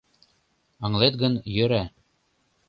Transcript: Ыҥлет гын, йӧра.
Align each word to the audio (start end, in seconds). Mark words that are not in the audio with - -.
Ыҥлет 0.85 1.15
гын, 1.21 1.33
йӧра. 1.55 1.83